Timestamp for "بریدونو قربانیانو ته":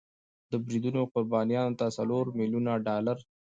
0.65-1.85